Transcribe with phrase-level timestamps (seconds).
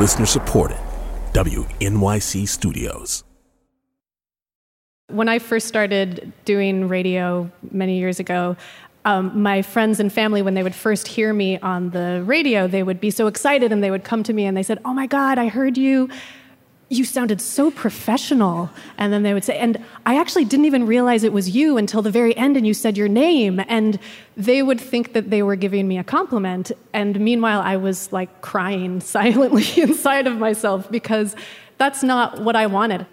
[0.00, 0.78] Listener supported.
[1.34, 3.22] WNYC Studios.
[5.08, 8.56] When I first started doing radio many years ago,
[9.04, 12.82] um, my friends and family, when they would first hear me on the radio, they
[12.82, 15.06] would be so excited and they would come to me and they said, Oh my
[15.06, 16.08] God, I heard you.
[16.92, 18.68] You sounded so professional.
[18.98, 22.02] And then they would say, And I actually didn't even realize it was you until
[22.02, 23.62] the very end and you said your name.
[23.68, 23.98] And
[24.36, 26.72] they would think that they were giving me a compliment.
[26.92, 31.36] And meanwhile, I was like crying silently inside of myself because
[31.78, 33.06] that's not what I wanted.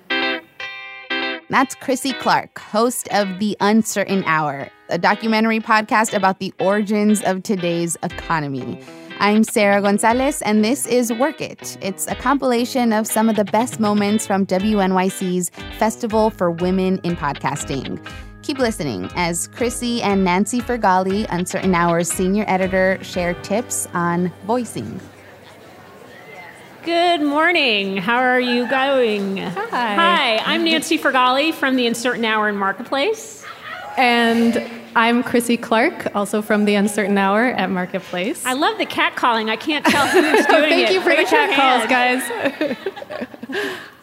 [1.49, 7.43] That's Krissy Clark, host of The Uncertain Hour, a documentary podcast about the origins of
[7.43, 8.83] today's economy.
[9.19, 11.75] I'm Sarah Gonzalez, and this is Werk It.
[11.81, 15.49] It's a compilation of some of the best moments from WNYC's
[15.79, 17.99] Festival for Women in Podcasting.
[18.43, 24.99] Keep listening as Krissy and Nancy Farghalli, Uncertain Hour's senior editor, share tips on voicing.
[26.83, 27.97] Good morning.
[27.97, 29.37] How are you going?
[29.37, 29.95] Hi.
[29.95, 33.43] Hi, I'm Nancy Farghalli from the Uncertain Hour in Marketplace.
[33.97, 38.43] And I'm Krissy Clark, also from The Uncertain Hour at Marketplace.
[38.47, 39.47] I love the cat calling.
[39.47, 40.69] I can't tell who's doing it.
[40.69, 43.77] Thank you for the Raise your cat calls, guys.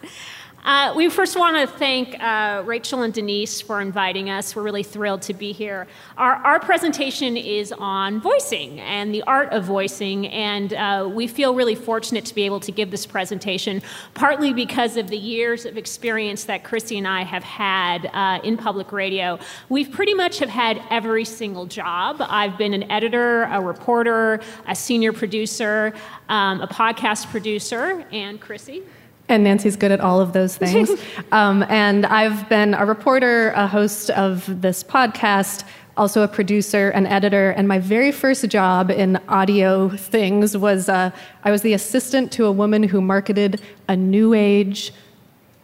[0.65, 4.57] Uh, we first want to thank uh, Rachel and Denise for inviting us.
[4.57, 5.87] We're really thrilled to be here.
[6.17, 11.55] Our, our presentation is on voicing and the art of voicing, and uh, we feel
[11.55, 13.83] really fortunate to be able to give this presentation,
[14.15, 18.57] partly because of the years of experience that Krissy and I have had uh, in
[18.57, 19.39] public radio.
[19.69, 22.17] We've pretty much have had every single job.
[22.21, 25.93] I've been an editor, a reporter, a senior producer,
[26.31, 28.83] um, a podcast producer, and Krissy.
[29.29, 30.91] And Nancy's good at all of those things.
[31.33, 35.65] um, and I've been a reporter, a host of this podcast,
[35.97, 37.51] also a producer, an editor.
[37.51, 41.11] And my very first job in audio things was uh,
[41.45, 44.93] I was the assistant to a woman who marketed a new age.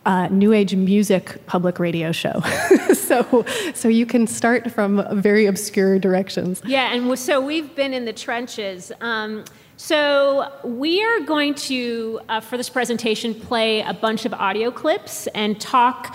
[0.06, 2.40] Uh, new age music public radio show.
[2.94, 3.44] so,
[3.74, 6.62] so you can start from very obscure directions.
[6.64, 8.90] Yeah, and so we've been in the trenches.
[9.02, 9.44] Um,
[9.82, 15.26] so we are going to, uh, for this presentation, play a bunch of audio clips
[15.28, 16.14] and talk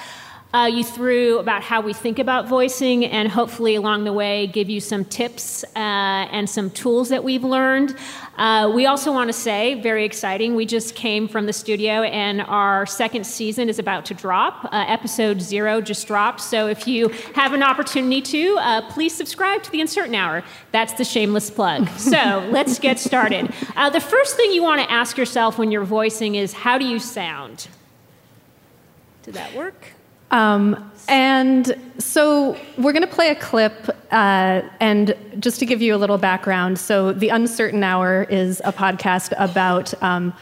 [0.56, 4.70] uh, you through about how we think about voicing, and hopefully along the way give
[4.70, 5.80] you some tips uh,
[6.32, 7.94] and some tools that we've learned.
[8.38, 12.42] Uh, we also want to say, very exciting, we just came from the studio, and
[12.42, 14.64] our second season is about to drop.
[14.66, 16.40] Uh, episode zero just dropped.
[16.40, 20.42] So if you have an opportunity to, uh, please subscribe to the Uncertain Hour.
[20.72, 21.90] That's the shameless plug.
[22.06, 23.52] So let's get started.
[23.76, 26.86] Uh, the first thing you want to ask yourself when you're voicing is, how do
[26.86, 27.68] you sound?
[29.24, 29.96] Did that work?
[30.32, 35.96] Um, and so we're going to play a clip, uh, and just to give you
[35.96, 40.34] a little background so, The Uncertain Hour is a podcast about um,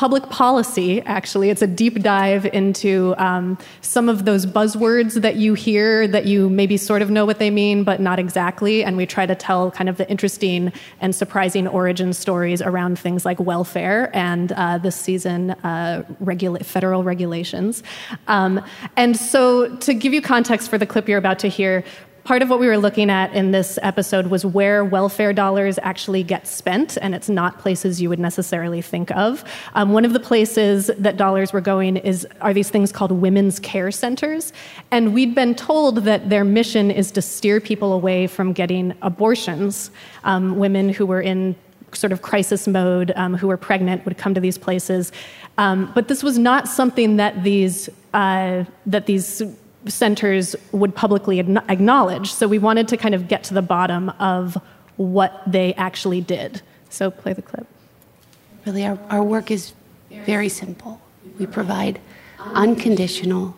[0.00, 1.50] public policy, actually.
[1.50, 6.48] It's a deep dive into um, some of those buzzwords that you hear that you
[6.48, 8.82] maybe sort of know what they mean, but not exactly.
[8.82, 10.72] And we try to tell kind of the interesting
[11.02, 17.04] and surprising origin stories around things like welfare and uh, this season, uh, regula- federal
[17.04, 17.82] regulations.
[18.26, 18.64] Um,
[18.96, 21.84] and so, to give you context for the clip you're about to hear,
[22.24, 26.22] part of what we were looking at in this episode was where welfare dollars actually
[26.22, 29.44] get spent, and it's not places you would necessarily think of.
[29.74, 33.58] Um, one of the places that dollars were going is are these things called women's
[33.58, 34.52] care centers,
[34.90, 39.90] and we'd been told that their mission is to steer people away from getting abortions.
[40.24, 41.56] Um, women who were in
[41.92, 45.12] sort of crisis mode, um, who were pregnant, would come to these places.
[45.58, 49.42] Um, but this was not something that these uh, that these
[49.86, 52.32] centers would publicly acknowledge.
[52.32, 54.58] So we wanted to kind of get to the bottom of
[54.96, 56.62] what they actually did.
[56.90, 57.66] So play the clip.
[58.66, 59.72] Really, our, our work is
[60.10, 61.00] very simple.
[61.38, 62.00] We provide
[62.38, 63.56] unconditional,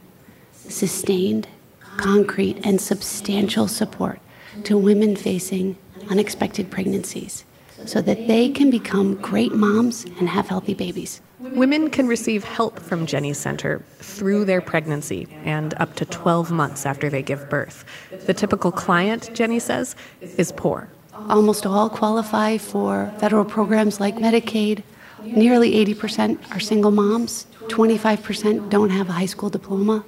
[0.68, 1.48] sustained,
[1.96, 4.20] concrete, and substantial support
[4.64, 5.76] to women facing
[6.08, 7.44] unexpected pregnancies
[7.86, 11.20] so that they can become great moms and have healthy babies.
[11.38, 16.86] Women can receive help from Jenny's Center through their pregnancy and up to 12 months
[16.86, 17.84] after they give birth.
[18.26, 20.88] The typical client, Jenny says, is poor.
[21.12, 24.82] Almost all qualify for federal programs like Medicaid.
[25.24, 27.46] Nearly 80% are single moms.
[27.68, 30.04] 25% don't have a high school diploma.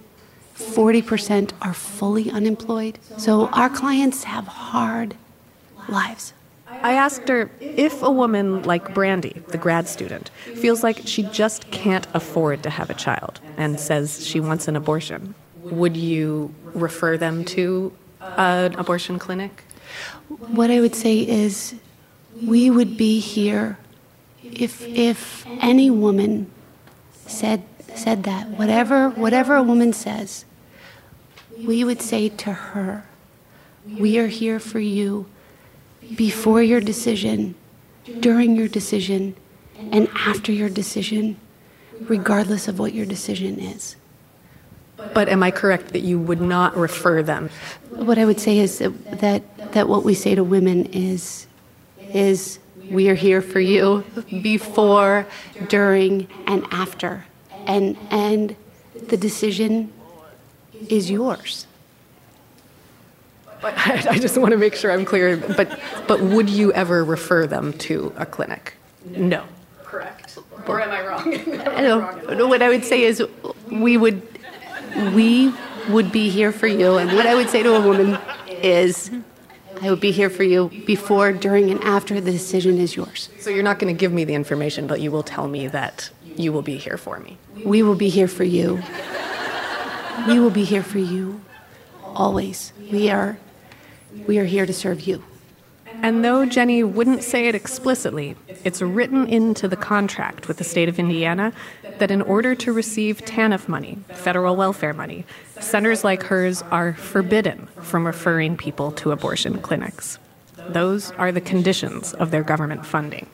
[0.57, 2.99] 40% are fully unemployed.
[3.17, 5.17] So our clients have hard
[5.89, 6.33] lives.
[6.83, 11.71] I asked her if a woman like Brandy, the grad student, feels like she just
[11.71, 17.17] can't afford to have a child and says she wants an abortion, would you refer
[17.17, 19.65] them to an abortion clinic?
[20.29, 21.75] What I would say is
[22.43, 23.79] we would be here
[24.43, 26.51] if if any woman
[27.27, 27.63] said
[27.95, 30.45] said that, whatever whatever a woman says,
[31.65, 33.07] we would say to her,
[33.87, 35.27] we are here for you
[36.15, 37.55] before your decision,
[38.21, 39.35] during your decision,
[39.93, 41.39] and after your decision,
[42.01, 43.97] regardless of what your decision is.
[45.13, 47.51] But am I correct that you would not refer them?
[47.91, 51.47] What I would say is that, that, that what we say to women is,
[52.13, 52.59] is
[52.91, 54.05] we are here for you
[54.43, 55.27] before,
[55.69, 57.25] during, and after.
[57.67, 58.55] And, and
[59.09, 59.93] the decision
[60.89, 61.67] is yours.
[63.65, 65.39] But I just want to make sure I'm clear.
[65.39, 68.75] But, but would you ever refer them to a clinic?
[69.07, 69.43] No.
[69.83, 70.37] Correct.
[70.67, 71.31] Or am I wrong?
[72.37, 73.23] no, what I would say is
[73.71, 74.21] we would
[75.15, 75.51] we
[75.89, 76.99] would be here for you.
[76.99, 78.19] And what I would say to a woman
[78.49, 79.11] is,
[79.81, 83.31] I would be here for you before, during, and after the decision is yours.
[83.41, 86.11] So you're not going to give me the information, but you will tell me that
[86.37, 87.39] you will be here for me.
[87.65, 88.83] We will be here for you.
[90.29, 91.41] We will be here for you
[92.15, 92.73] always.
[92.91, 93.39] We are
[94.27, 95.23] we are here to serve you.
[96.03, 100.89] And though Jenny wouldn't say it explicitly, it's written into the contract with the state
[100.89, 101.53] of Indiana
[101.99, 105.25] that in order to receive TANF money, federal welfare money,
[105.61, 110.19] centers like hers are forbidden from referring people to abortion clinics.
[110.69, 113.29] Those are the conditions of their government funding.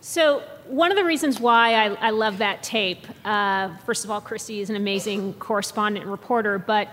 [0.00, 4.20] So, one of the reasons why I, I love that tape, uh, first of all,
[4.20, 6.88] Krissy is an amazing correspondent and reporter, but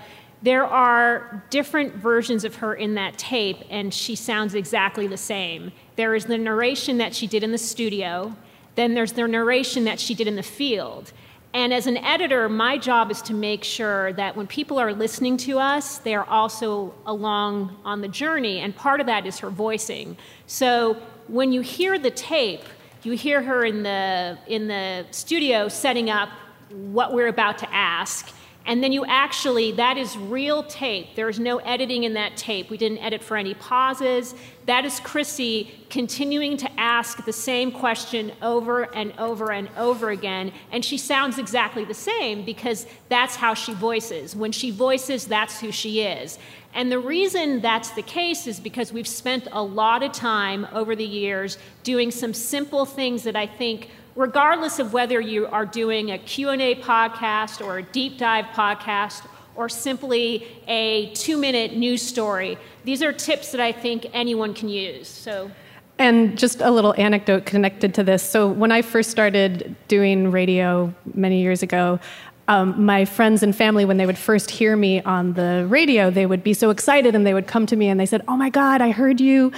[0.46, 5.72] there are different versions of her in that tape, and she sounds exactly the same.
[5.96, 8.36] There is the narration that she did in the studio,
[8.76, 11.14] then there's the narration that she did in the field.
[11.56, 15.38] And as an editor, my job is to make sure that when people are listening
[15.38, 19.50] to us, they are also along on the journey, and part of that is her
[19.50, 20.16] voicing.
[20.46, 22.66] So when you hear the tape,
[23.02, 26.30] you hear her in the, in the studio setting up
[26.70, 28.32] what we're about to ask
[28.68, 31.16] and then you actually, that is real tape.
[31.16, 32.72] There's no editing in that tape.
[32.72, 34.34] We didn't edit for any pauses.
[34.66, 40.52] That is Krissy continuing to ask the same question over and over and over again.
[40.72, 44.36] And she sounds exactly the same because that's how she voices.
[44.36, 46.40] When she voices, that's who she is.
[46.74, 50.96] And the reason that's the case is because we've spent a lot of time over
[50.96, 56.12] the years doing some simple things that I think regardless of whether you are doing
[56.12, 59.26] a Q&A podcast or a deep dive podcast
[59.56, 62.58] or simply a 2-minute news story.
[62.84, 65.08] These are tips that I think anyone can use.
[65.08, 65.52] So
[65.98, 68.22] and just a little anecdote connected to this.
[68.22, 72.00] So, when I first started doing radio many years ago,
[72.48, 76.26] um, my friends and family, when they would first hear me on the radio, they
[76.26, 78.50] would be so excited and they would come to me and they said, Oh my
[78.50, 79.52] God, I heard you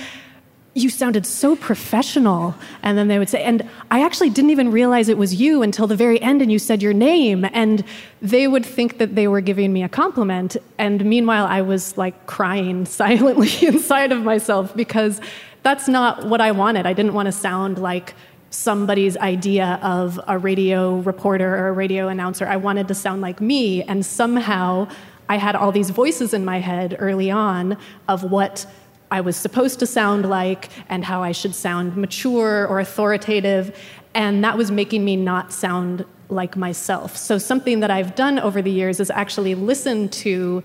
[0.77, 2.55] you sounded so professional.
[2.83, 5.87] And then they would say, and I actually didn't even realize it was you until
[5.87, 7.45] the very end and you said your name.
[7.51, 7.83] And
[8.21, 10.55] they would think that they were giving me a compliment.
[10.77, 15.19] And meanwhile, I was like crying silently inside of myself because
[15.63, 16.85] that's not what I wanted.
[16.85, 18.13] I didn't want to sound like
[18.49, 22.45] somebody's idea of a radio reporter or a radio announcer.
[22.45, 23.83] I wanted to sound like me.
[23.83, 24.87] And somehow
[25.27, 27.77] I had all these voices in my head early on
[28.07, 28.65] of what
[29.09, 33.77] I was supposed to sound like and how I should sound mature or authoritative.
[34.13, 37.15] And that was making me not sound like myself.
[37.15, 40.63] So, something that I've done over the years is actually listen to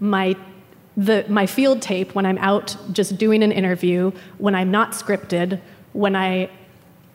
[0.00, 0.36] my
[0.96, 5.60] the, my field tape when I'm out just doing an interview, when I'm not scripted,
[5.92, 6.50] when I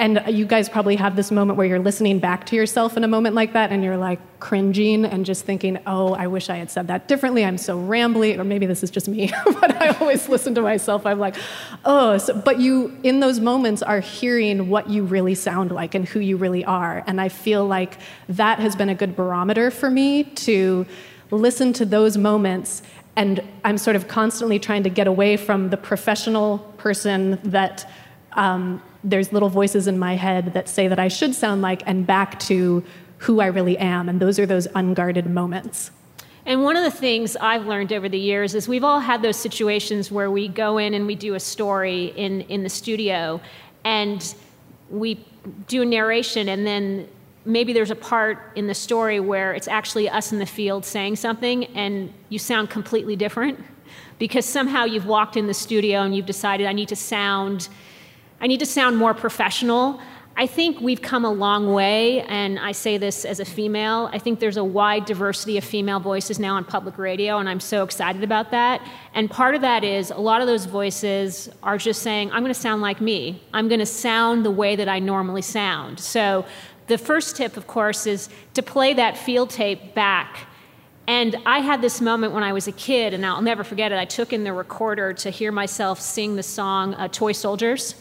[0.01, 3.07] and you guys probably have this moment where you're listening back to yourself in a
[3.07, 6.71] moment like that and you're like cringing and just thinking, oh, I wish I had
[6.71, 7.45] said that differently.
[7.45, 8.35] I'm so rambly.
[8.35, 11.05] Or maybe this is just me, but I always listen to myself.
[11.05, 11.35] I'm like,
[11.85, 16.09] oh, so, but you, in those moments, are hearing what you really sound like and
[16.09, 17.03] who you really are.
[17.05, 20.87] And I feel like that has been a good barometer for me to
[21.29, 22.81] listen to those moments.
[23.15, 27.87] And I'm sort of constantly trying to get away from the professional person that.
[28.33, 32.05] Um, there's little voices in my head that say that I should sound like, and
[32.05, 32.83] back to
[33.17, 34.09] who I really am.
[34.09, 35.91] And those are those unguarded moments.
[36.45, 39.37] And one of the things I've learned over the years is we've all had those
[39.37, 43.39] situations where we go in and we do a story in, in the studio
[43.83, 44.33] and
[44.89, 45.23] we
[45.67, 47.07] do a narration and then
[47.45, 51.15] maybe there's a part in the story where it's actually us in the field saying
[51.15, 53.59] something and you sound completely different
[54.19, 57.69] because somehow you've walked in the studio and you've decided I need to sound
[58.41, 60.01] I need to sound more professional.
[60.35, 64.09] I think we've come a long way, and I say this as a female.
[64.11, 67.59] I think there's a wide diversity of female voices now on public radio, and I'm
[67.59, 68.81] so excited about that.
[69.13, 72.53] And part of that is a lot of those voices are just saying, I'm going
[72.53, 73.43] to sound like me.
[73.53, 75.99] I'm going to sound the way that I normally sound.
[75.99, 76.45] So
[76.87, 80.47] the first tip, of course, is to play that field tape back.
[81.07, 83.99] And I had this moment when I was a kid, and I'll never forget it.
[83.99, 87.95] I took in the recorder to hear myself sing the song uh, Toy Soldiers.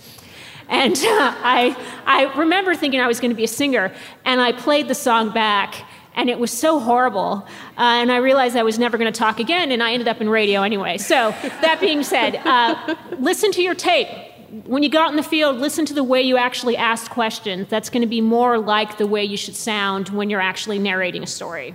[0.70, 3.92] And uh, I, I remember thinking I was going to be a singer,
[4.24, 5.74] and I played the song back,
[6.14, 7.44] and it was so horrible.
[7.76, 10.20] Uh, and I realized I was never going to talk again, and I ended up
[10.20, 10.96] in radio anyway.
[10.96, 14.08] So, that being said, uh, listen to your tape.
[14.64, 17.66] When you go out in the field, listen to the way you actually ask questions.
[17.68, 21.24] That's going to be more like the way you should sound when you're actually narrating
[21.24, 21.74] a story.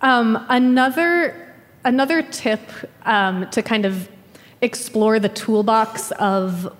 [0.00, 2.60] Um, another, another tip
[3.04, 4.08] um, to kind of
[4.60, 6.74] explore the toolbox of,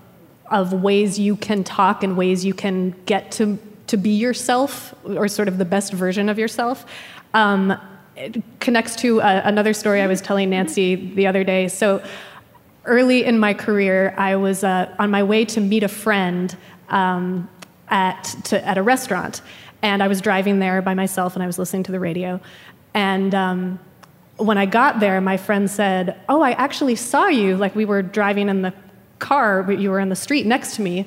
[0.51, 3.57] of ways you can talk and ways you can get to,
[3.87, 6.85] to be yourself or sort of the best version of yourself.
[7.33, 7.79] Um,
[8.15, 11.67] it connects to uh, another story I was telling Nancy the other day.
[11.69, 12.03] So,
[12.85, 16.55] early in my career, I was uh, on my way to meet a friend
[16.89, 17.47] um,
[17.89, 19.41] at, to, at a restaurant.
[19.81, 22.41] And I was driving there by myself and I was listening to the radio.
[22.93, 23.79] And um,
[24.39, 27.57] when I got there, my friend said, Oh, I actually saw you.
[27.57, 28.73] Like we were driving in the
[29.19, 31.05] car, but you were in the street next to me.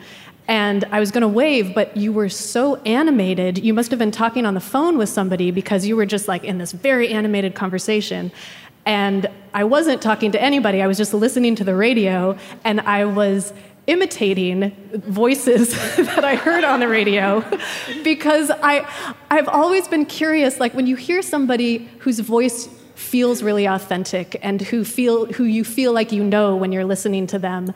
[0.48, 3.58] And I was going to wave, but you were so animated.
[3.58, 6.44] You must have been talking on the phone with somebody because you were just like
[6.44, 8.32] in this very animated conversation.
[8.84, 13.04] And I wasn't talking to anybody, I was just listening to the radio, and I
[13.04, 13.52] was
[13.86, 17.44] imitating voices that I heard on the radio
[18.02, 18.86] because I,
[19.30, 22.68] I've always been curious like when you hear somebody whose voice
[23.02, 27.26] feels really authentic and who feel who you feel like you know when you're listening
[27.26, 27.74] to them.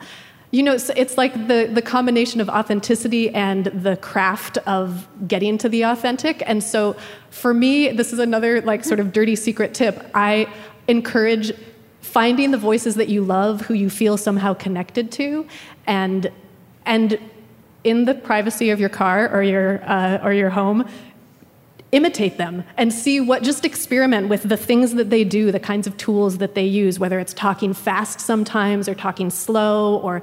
[0.51, 5.69] You know it's like the, the combination of authenticity and the craft of getting to
[5.69, 6.41] the authentic.
[6.45, 6.95] And so
[7.29, 10.09] for me this is another like sort of dirty secret tip.
[10.15, 10.47] I
[10.87, 11.51] encourage
[12.01, 15.45] finding the voices that you love who you feel somehow connected to
[15.85, 16.31] and
[16.85, 17.19] and
[17.83, 20.87] in the privacy of your car or your uh, or your home
[21.91, 25.87] imitate them and see what just experiment with the things that they do the kinds
[25.87, 30.21] of tools that they use whether it's talking fast sometimes or talking slow or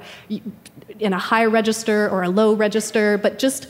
[0.99, 3.67] in a high register or a low register but just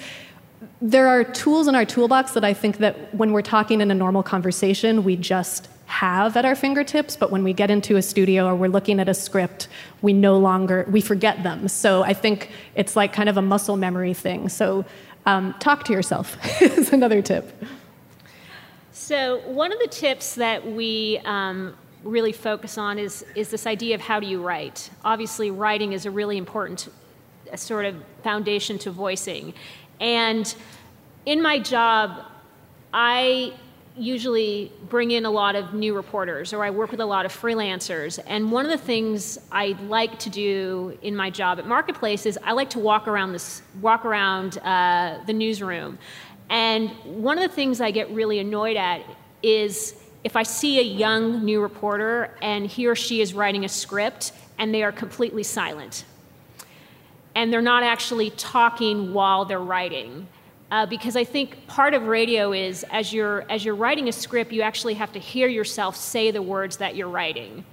[0.82, 3.96] there are tools in our toolbox that i think that when we're talking in a
[3.96, 8.46] normal conversation we just have at our fingertips but when we get into a studio
[8.46, 9.68] or we're looking at a script
[10.02, 11.68] we no longer we forget them.
[11.68, 14.50] So i think it's like kind of a muscle memory thing.
[14.50, 14.84] So
[15.28, 17.52] um, talk to yourself is another tip
[19.08, 23.94] so, one of the tips that we um, really focus on is, is this idea
[23.94, 24.90] of how do you write.
[25.04, 26.90] Obviously, writing is a really important
[27.52, 29.54] a sort of foundation to voicing.
[30.00, 30.56] And
[31.28, 32.26] in my job,
[32.96, 33.54] I
[33.96, 37.32] usually bring in a lot of new reporters or I work with a lot of
[37.32, 38.18] freelancers.
[38.26, 42.40] And one of the things I like to do in my job at Marketplace is
[42.44, 46.00] I like to walk around this walk around uh, the newsroom
[46.50, 49.02] and one of the things I get really annoyed at
[49.42, 53.70] is if I see a young new reporter and he or she is writing a
[53.70, 56.06] script and they are completely silent.
[57.36, 60.28] And they're not actually talking while they're writing.
[60.72, 64.52] Uh, because I think part of radio is as you're, as you're writing a script,
[64.52, 67.64] you actually have to hear yourself say the words that you're writing.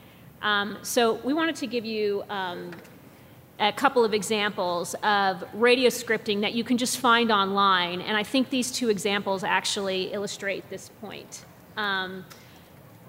[0.42, 2.70] Um, so we wanted to give you um,
[3.59, 8.23] a couple of examples of radio scripting that you can just find online, and I
[8.23, 11.44] think these two examples actually illustrate this point.
[11.76, 12.25] Um,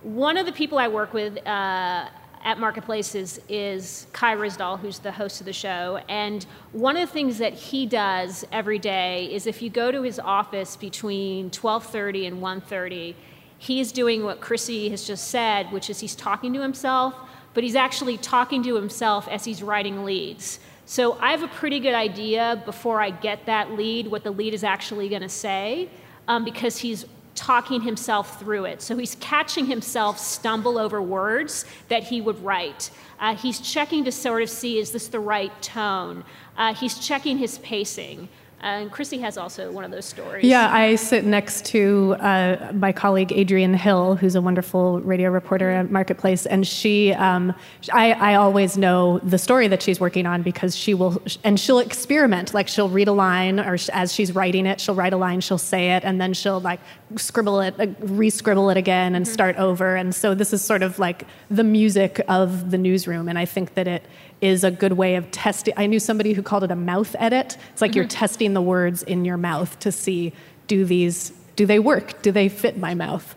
[0.03, 2.09] one of the people I work with uh,
[2.43, 6.01] at Marketplaces is Kai Ryssdal, who's the host of the show.
[6.09, 10.01] And one of the things that he does every day is if you go to
[10.01, 13.15] his office between 12:30 and 1:30,
[13.57, 17.15] he's doing what Krissy has just said, which is he's talking to himself
[17.53, 20.59] but he's actually talking to himself as he's writing leads.
[20.85, 24.53] So I have a pretty good idea before I get that lead what the lead
[24.53, 25.89] is actually going to say
[26.27, 27.05] um, because he's
[27.35, 28.81] talking himself through it.
[28.81, 32.91] So he's catching himself stumble over words that he would write.
[33.19, 36.23] Uh, he's checking to sort of see is this the right tone?
[36.57, 38.29] Uh, he's checking his pacing.
[38.63, 40.45] And Krissy has also one of those stories.
[40.45, 45.69] Yeah, I sit next to uh, my colleague Adrienne Hill, who's a wonderful radio reporter
[45.69, 47.53] at Marketplace, and she, um,
[47.91, 51.79] I, I always know the story that she's working on because she will, and she'll
[51.79, 52.53] experiment.
[52.53, 55.57] Like she'll read a line, or as she's writing it, she'll write a line, she'll
[55.57, 56.79] say it, and then she'll like
[57.17, 59.33] scribble it, uh, re-scribble it again, and mm-hmm.
[59.33, 59.97] start over.
[59.97, 63.73] And so this is sort of like the music of the newsroom, and I think
[63.73, 64.05] that it
[64.43, 65.73] is a good way of testing.
[65.77, 67.57] I knew somebody who called it a mouth edit.
[67.71, 70.33] It's like you're testing the words in your mouth to see
[70.67, 72.21] do these do they work?
[72.21, 73.35] Do they fit my mouth?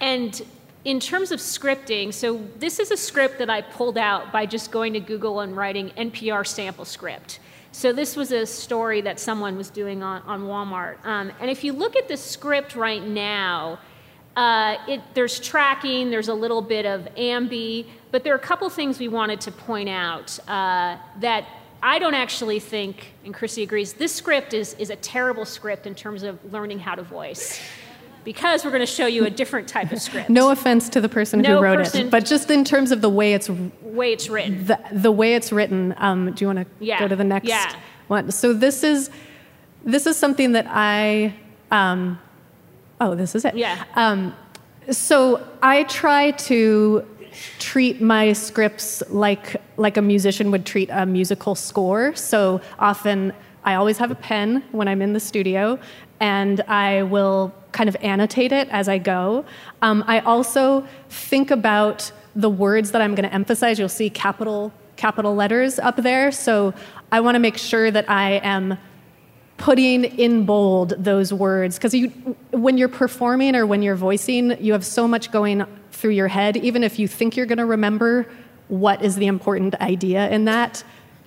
[0.00, 0.42] And
[0.84, 4.70] in terms of scripting, so this is a script that I pulled out by just
[4.70, 7.38] going to Google and writing NPR sample script.
[7.72, 10.96] So this was a story that someone was doing on, on Walmart.
[11.04, 13.78] Um, and if you look at the script right now,
[14.36, 18.68] uh, it, there's tracking, there's a little bit of ambi, but there are a couple
[18.70, 21.46] things we wanted to point out uh, that
[21.82, 25.94] I don't actually think, and Krissy agrees, this script is, is a terrible script in
[25.94, 27.60] terms of learning how to voice.
[28.24, 30.28] Because we're going to show you a different type of script.
[30.28, 33.00] No offense to the person No who wrote person- it, but just in terms of
[33.00, 34.66] the way it's way it's written.
[34.66, 35.94] the, the way it's written.
[35.96, 37.72] Um, do you want to Yeah, go to the next yeah.
[38.08, 38.32] one?
[38.32, 39.10] So this is
[39.84, 41.34] this is something that I.
[41.70, 42.18] Um,
[43.00, 43.56] oh, this is it.
[43.56, 43.84] Yeah.
[43.94, 44.34] Um,
[44.90, 47.04] so I try to
[47.58, 52.14] treat my scripts like like a musician would treat a musical score.
[52.14, 53.32] So often
[53.64, 55.78] I always have a pen when I'm in the studio,
[56.20, 59.44] and I will kind of annotate it as I go.
[59.82, 63.78] Um, I also think about the words that I'm going to emphasize.
[63.78, 66.32] You'll see capital capital letters up there.
[66.32, 66.72] So
[67.12, 68.78] I want to make sure that I am
[69.56, 72.08] putting in bold those words because you
[72.50, 76.56] when you're performing or when you're voicing you have so much going through your head.
[76.58, 78.26] Even if you think you're going to remember
[78.68, 80.84] what is the important idea in that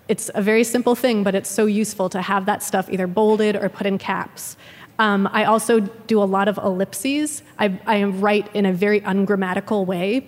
[0.08, 3.56] it's a very simple thing but it's so useful to have that stuff either bolded
[3.56, 4.58] or put in caps.
[5.00, 7.42] Um, i also do a lot of ellipses.
[7.58, 10.28] I, I write in a very ungrammatical way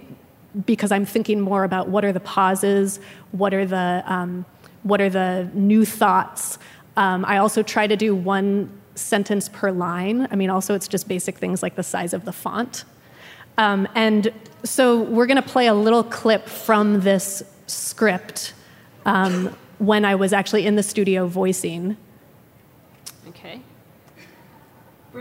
[0.66, 3.00] because I'm thinking more about what are the pauses,
[3.32, 4.46] what are the um,
[4.84, 6.58] what are the new thoughts.
[6.98, 10.28] Um, I also try to do one sentence per line.
[10.32, 12.84] I mean, also it's just basic things like the size of the font.
[13.58, 14.32] Um, and
[14.64, 18.54] so we're going to play a little clip from this script
[19.06, 21.98] um, when I was actually in the studio voicing.
[23.30, 23.62] Okay.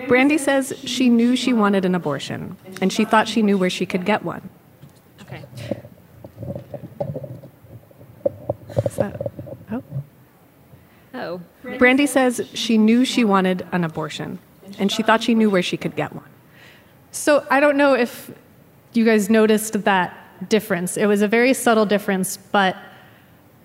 [0.07, 3.87] Brandy says she knew she wanted an abortion, and she thought she knew where she
[3.87, 4.49] could get one.
[5.23, 5.45] Okay.
[8.85, 9.30] Is that-.
[11.21, 11.41] Oh.
[11.79, 14.39] Brandy says she knew she wanted an abortion,
[14.79, 16.25] and she thought she knew where she could get one.
[17.13, 18.31] So I don't know if
[18.95, 20.97] you guys noticed that difference.
[20.97, 22.77] It was a very subtle difference, but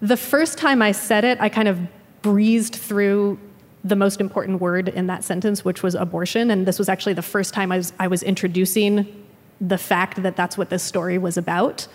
[0.02, 1.80] the first time I said it, I kind of
[2.22, 3.40] breezed through
[3.86, 6.52] the most important word in that sentence, which was abortion.
[6.52, 9.24] And this was actually the first time I was, I was introducing
[9.62, 11.88] the fact that that's what this story was about.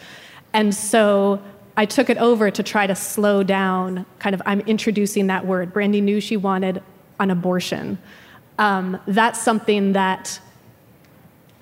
[0.52, 1.42] And so
[1.76, 5.72] I took it over to try to slow down, kind of, I'm introducing that word.
[5.72, 6.82] Brandy knew she wanted
[7.18, 7.98] an abortion.
[8.58, 10.40] Um, that's something that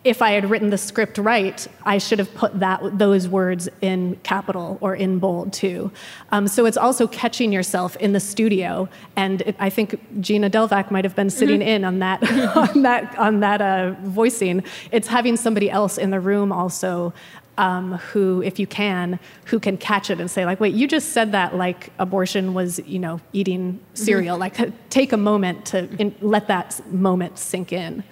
[0.04, 4.16] if I had written the script right, I should have put that those words in
[4.22, 5.90] capital or in bold too.
[6.30, 10.90] Um, so it's also catching yourself in the studio, and it, I think Gina Delvac
[10.90, 12.22] might have been sitting in on that
[12.56, 14.62] on that on that uh, voicing.
[14.92, 17.12] It's having somebody else in the room also.
[17.58, 21.08] Um, who, if you can, who can catch it and say, like, wait, you just
[21.08, 24.38] said that like abortion was, you know, eating cereal.
[24.38, 24.56] Like,
[24.90, 28.04] take a moment to in, let that moment sink in.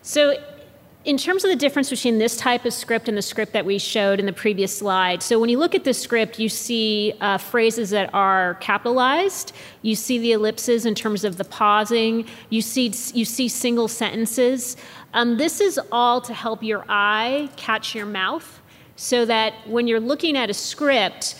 [0.00, 0.34] So,
[1.04, 3.78] in terms of the difference between this type of script and the script that we
[3.78, 7.38] showed in the previous slide, so when you look at this script, you see uh,
[7.38, 9.52] phrases that are capitalized.
[9.80, 12.26] You see the ellipses in terms of the pausing.
[12.50, 14.76] You see you see single sentences.
[15.14, 18.59] Um, this is all to help your eye catch your mouth,
[19.00, 21.34] so that when you're looking at a script,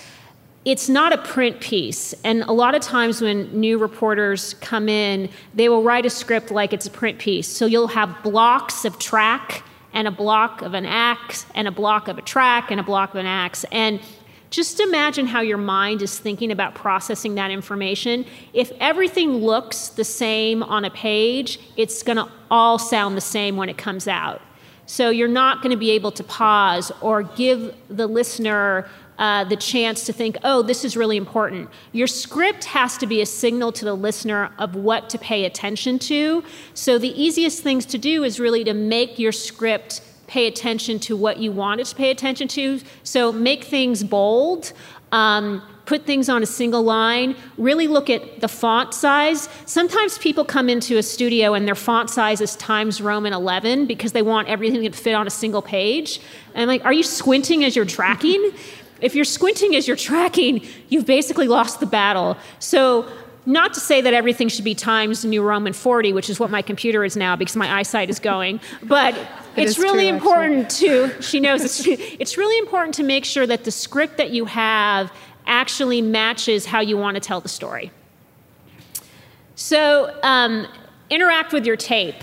[0.64, 2.14] it's not a print piece.
[2.24, 6.50] And a lot of times when new reporters come in, they will write a script
[6.50, 7.46] like it's a print piece.
[7.46, 12.08] So you'll have blocks of track and a block of an axe and a block
[12.08, 13.66] of a track and a block of an axe.
[13.70, 14.00] And
[14.48, 18.24] just imagine how your mind is thinking about processing that information.
[18.54, 23.58] If everything looks the same on a page, it's going to all sound the same
[23.58, 24.40] when it comes out.
[24.90, 29.54] So you're not going to be able to pause or give the listener uh, the
[29.54, 31.70] chance to think, oh, this is really important.
[31.92, 36.00] Your script has to be a signal to the listener of what to pay attention
[36.00, 36.42] to.
[36.74, 41.16] So the easiest things to do is really to make your script pay attention to
[41.16, 42.80] what you want it to pay attention to.
[43.04, 44.72] So make things bold.
[45.12, 49.48] Um, put things on a single line, really look at the font size.
[49.66, 54.12] Sometimes people come into a studio and their font size is Times Roman 11 because
[54.12, 56.20] they want everything to fit on a single page.
[56.54, 58.52] And like, are you squinting as you're tracking?
[59.00, 62.38] if you're squinting as you're tracking, you've basically lost the battle.
[62.60, 63.10] So
[63.44, 66.62] not to say that everything should be Times New Roman 40, which is what my
[66.62, 69.18] computer is now because my eyesight is going, but
[69.56, 73.46] It it's really true, important to, she knows it's, it's really important to make sure
[73.46, 75.12] that the script that you have
[75.50, 77.90] actually matches how you want to tell the story.
[79.56, 80.66] So, um,
[81.10, 82.14] interact with your tape.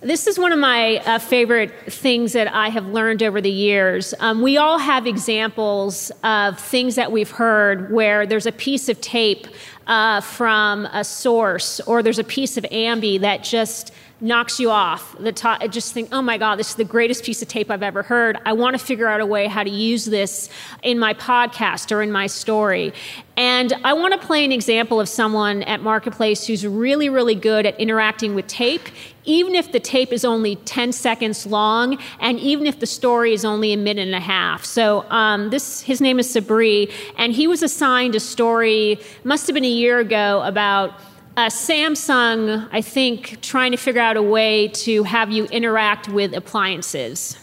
[0.00, 4.14] This is one of my uh, favorite things that I have learned over the years.
[4.18, 9.00] Um, we all have examples of things that we've heard where there's a piece of
[9.00, 9.46] tape
[9.86, 15.16] uh, from a source or there's a piece of ambi that just knocks you off.
[15.18, 17.82] The top just think oh my god this is the greatest piece of tape i've
[17.82, 18.38] ever heard.
[18.46, 20.48] I want to figure out a way how to use this
[20.82, 22.94] in my podcast or in my story.
[23.36, 27.66] And i want to play an example of someone at marketplace who's really really good
[27.66, 28.88] at interacting with tape
[29.24, 33.44] even if the tape is only 10 seconds long and even if the story is
[33.44, 34.64] only a minute and a half.
[34.64, 39.54] So um, this his name is sabri and he was assigned a story must have
[39.54, 40.94] been a year ago about
[41.36, 46.34] uh, Samsung, I think, trying to figure out a way to have you interact with
[46.34, 47.38] appliances.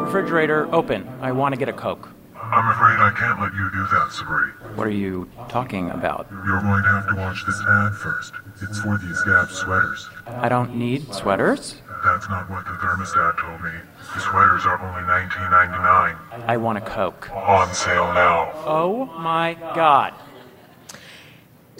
[0.00, 1.08] Refrigerator open.
[1.20, 2.08] I want to get a Coke.
[2.34, 4.50] I'm afraid I can't let you do that, Sabri.
[4.76, 6.26] What are you talking about?
[6.32, 8.32] You're going to have to watch this ad first.
[8.60, 10.08] It's for these Gap sweaters.
[10.26, 11.76] I don't need sweaters.
[12.02, 13.70] That's not what the thermostat told me.
[14.14, 16.48] The sweaters are only $19.99.
[16.48, 17.30] I want a Coke.
[17.30, 18.50] On sale now.
[18.66, 20.14] Oh my god.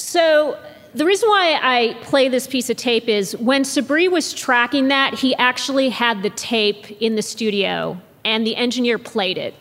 [0.00, 0.58] So
[0.94, 5.14] the reason why I play this piece of tape is when Sabri was tracking that,
[5.14, 9.54] he actually had the tape in the studio and the engineer played it.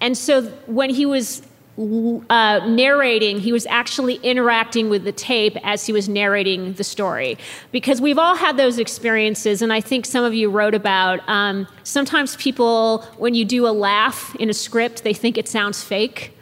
[0.00, 1.42] And so when he was
[1.78, 7.38] uh, narrating, he was actually interacting with the tape as he was narrating the story.
[7.70, 11.68] Because we've all had those experiences, and I think some of you wrote about um,
[11.84, 16.32] sometimes people, when you do a laugh in a script, they think it sounds fake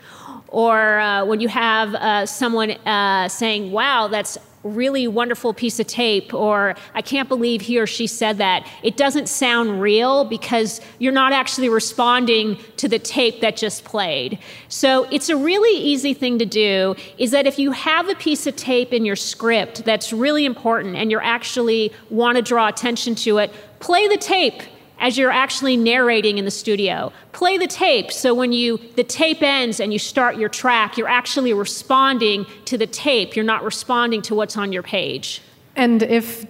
[0.49, 5.87] or uh, when you have uh, someone uh, saying, wow, that's really wonderful piece of
[5.87, 8.67] tape, or I can't believe he or she said that.
[8.83, 14.39] It doesn't sound real because you're not actually responding to the tape that just played.
[14.69, 18.47] So it's a really easy thing to do is that if you have a piece
[18.47, 23.15] of tape in your script that's really important and you're actually want to draw attention
[23.17, 24.63] to it, play the tape
[24.99, 27.13] as you're actually narrating in the studio.
[27.33, 31.09] Play the tape so when you the tape ends and you start your track, you're
[31.09, 33.37] actually responding to the tape.
[33.37, 35.43] You're not responding to what's on your page.
[35.75, 36.47] And if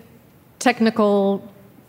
[0.59, 1.46] technical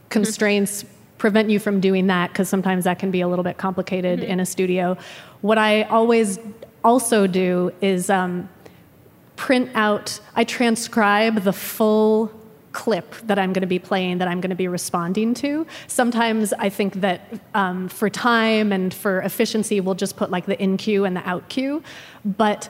[0.10, 0.86] constraints
[1.18, 4.32] prevent you from doing that because sometimes that can be a little bit complicated mm-hmm.
[4.32, 4.98] in a studio,
[5.42, 6.40] what I always
[6.84, 8.50] also do is um,
[9.36, 10.20] print out.
[10.36, 12.32] I transcribe the full
[12.78, 15.66] clip that I'm going to be playing, that I'm going to be responding to.
[15.88, 17.22] Sometimes I think that
[17.56, 21.28] um, for time and for efficiency, we'll just put like the in cue and the
[21.28, 21.82] out cue.
[22.24, 22.70] But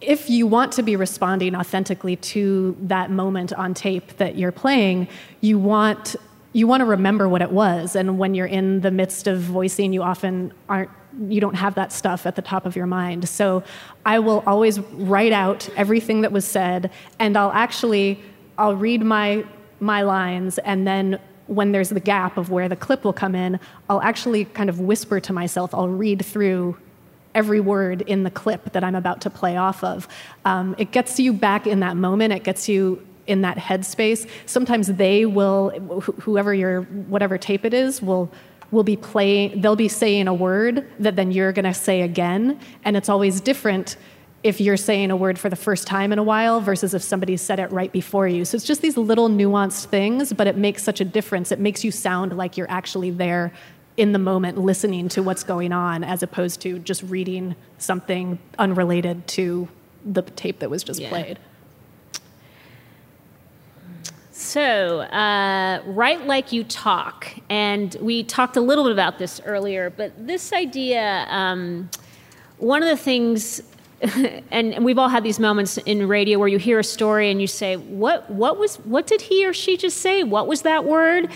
[0.00, 5.06] if you want to be responding authentically to that moment on tape that you're playing,
[5.40, 6.16] you want
[6.52, 7.94] you want to remember what it was.
[7.94, 10.90] And when you're in the midst of voicing, you often aren't
[11.28, 13.28] you don't have that stuff at the top of your mind.
[13.28, 13.62] So
[14.04, 14.80] I will always
[15.12, 18.18] write out everything that was said, and I'll actually
[18.58, 19.44] I'll read my
[19.78, 23.60] my lines and then when there's the gap of where the clip will come in,
[23.88, 26.76] I'll actually kind of whisper to myself, I'll read through
[27.34, 30.08] every word in the clip that I'm about to play off of.
[30.44, 34.28] Um, it gets you back in that moment, it gets you in that headspace.
[34.46, 38.30] Sometimes they will, wh- whoever your, whatever tape it is, will
[38.72, 42.58] will be playing they'll be saying a word that then you're going to say again
[42.84, 43.96] and it's always different
[44.46, 47.36] if you're saying a word for the first time in a while versus if somebody
[47.36, 48.44] said it right before you.
[48.44, 51.50] So it's just these little nuanced things, but it makes such a difference.
[51.50, 53.52] It makes you sound like you're actually there
[53.96, 59.26] in the moment listening to what's going on as opposed to just reading something unrelated
[59.26, 59.68] to
[60.04, 61.08] the tape that was just yeah.
[61.08, 61.38] played.
[64.30, 67.26] So, uh, write like you talk.
[67.50, 71.90] And we talked a little bit about this earlier, but this idea, um,
[72.58, 73.60] one of the things
[74.02, 77.40] and, and, we've all had these moments in radio where you hear a story and
[77.40, 80.22] you say, what, what, was, what did he or she just say?
[80.22, 81.30] What was that word?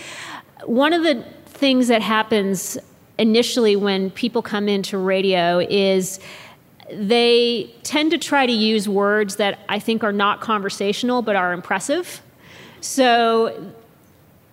[0.65, 2.77] One of the things that happens
[3.17, 6.19] initially when people come into radio is
[6.91, 11.53] they tend to try to use words that I think are not conversational but are
[11.53, 12.21] impressive.
[12.81, 13.73] So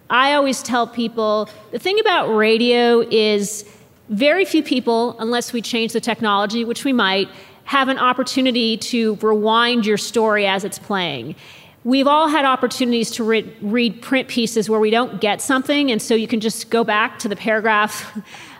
[0.08, 3.68] I always tell people the thing about radio is
[4.08, 7.28] very few people, unless we change the technology, which we might,
[7.68, 11.36] have an opportunity to rewind your story as it's playing.
[11.84, 16.00] We've all had opportunities to re- read print pieces where we don't get something, and
[16.00, 18.18] so you can just go back to the paragraph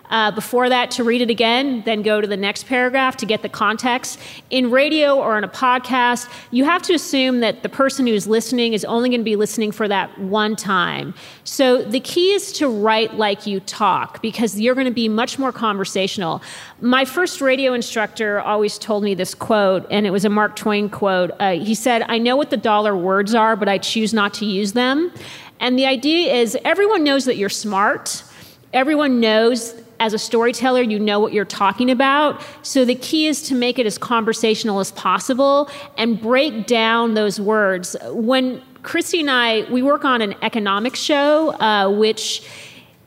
[0.09, 3.41] uh, before that to read it again, then go to the next paragraph to get
[3.41, 4.19] the context.
[4.49, 8.73] In radio or in a podcast, you have to assume that the person who's listening
[8.73, 11.13] is only going to be listening for that one time.
[11.43, 15.37] So the key is to write like you talk because you're going to be much
[15.37, 16.41] more conversational.
[16.81, 20.89] My first radio instructor always told me this quote, and it was a Mark Twain
[20.89, 21.31] quote.
[21.39, 24.45] Uh, he said, I know what the dollar words are, but I choose not to
[24.45, 25.11] use them.
[25.59, 28.23] And the idea is everyone knows that you're smart.
[28.71, 32.41] Everyone knows as a storyteller, you know what you're talking about.
[32.61, 37.39] So the key is to make it as conversational as possible and break down those
[37.39, 37.95] words.
[38.11, 42.47] When Krissy and I, we work on an economics show, uh, which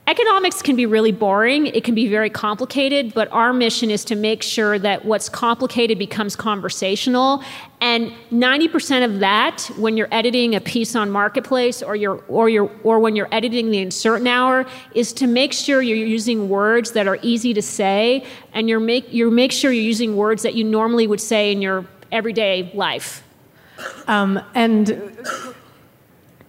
[0.08, 4.16] Economics can be really boring, it can be very complicated, but our mission is to
[4.16, 7.40] make sure that what's complicated becomes conversational.
[7.80, 12.68] And 90% of that, when you're editing a piece on Marketplace or, you're, or, you're,
[12.82, 17.06] or when you're editing the Uncertain Hour, is to make sure you're using words that
[17.06, 20.64] are easy to say and you're make, you make sure you're using words that you
[20.64, 23.22] normally would say in your everyday life.
[24.08, 25.14] Um, and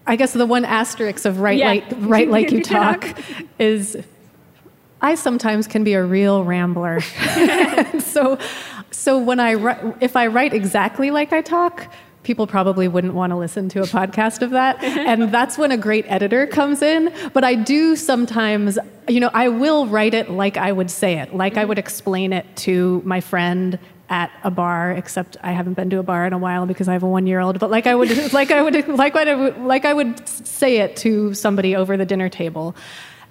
[0.05, 1.67] I guess the one asterisk of write yeah.
[1.67, 3.17] like write like you talk
[3.59, 3.97] is
[5.01, 7.01] I sometimes can be a real rambler.
[7.99, 8.37] so
[8.91, 11.91] so when I if I write exactly like I talk,
[12.23, 14.81] people probably wouldn't want to listen to a podcast of that.
[14.83, 17.13] and that's when a great editor comes in.
[17.33, 21.35] But I do sometimes, you know, I will write it like I would say it,
[21.35, 21.69] like I mm-hmm.
[21.69, 23.77] would explain it to my friend
[24.13, 26.93] at a bar, except I haven't been to a bar in a while because I
[26.93, 27.57] have a one-year-old.
[27.57, 30.95] But like I would, like I would, like I would, like I would say it
[30.97, 32.75] to somebody over the dinner table.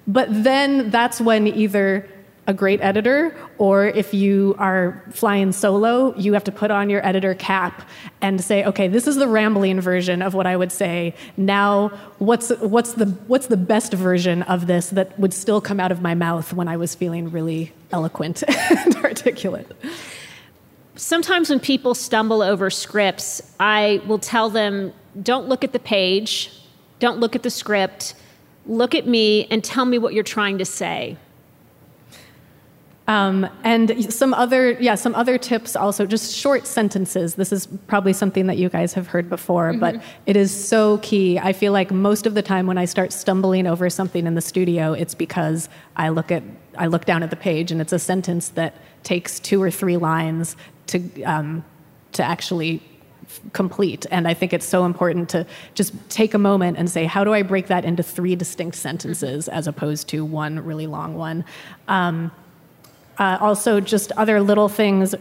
[0.09, 2.09] But then that's when either
[2.49, 7.07] a great editor, or if you are flying solo, you have to put on your
[7.07, 7.89] editor cap
[8.21, 11.15] and say, okay, this is the rambling version of what I would say.
[11.37, 15.93] Now, what's what's the what's the best version of this that would still come out
[15.93, 19.71] of my mouth when I was feeling really eloquent and articulate?
[20.97, 26.51] Sometimes when people stumble over scripts, I will tell them don't look at the page,
[26.99, 28.15] don't look at the script,
[28.67, 31.17] look at me and tell me what you're trying to say.
[33.09, 37.35] Um, and some other, yeah, some other tips also, just short sentences.
[37.35, 39.81] This is probably something that you guys have heard before, mm-hmm.
[39.81, 41.39] but it is so key.
[41.39, 44.41] I feel like most of the time when I start stumbling over something in the
[44.41, 46.45] studio, it's because I look at,
[46.77, 49.97] I look down at the page and it's a sentence that takes two or three
[49.97, 50.57] lines
[50.89, 51.65] to um,
[52.13, 52.83] to actually
[53.53, 54.07] complete.
[54.11, 57.33] And I think it's so important to just take a moment and say, how do
[57.33, 61.45] I break that into three distinct sentences as opposed to one really long one?
[61.89, 62.31] Um,
[63.19, 65.15] uh, also, just other little things.